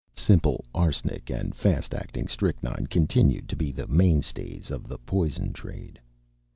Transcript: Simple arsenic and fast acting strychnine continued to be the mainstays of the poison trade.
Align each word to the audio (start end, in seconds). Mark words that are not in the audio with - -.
Simple 0.17 0.65
arsenic 0.73 1.29
and 1.29 1.53
fast 1.53 1.93
acting 1.93 2.25
strychnine 2.27 2.87
continued 2.87 3.47
to 3.49 3.55
be 3.55 3.71
the 3.71 3.85
mainstays 3.85 4.71
of 4.71 4.87
the 4.87 4.97
poison 4.97 5.53
trade. 5.53 5.99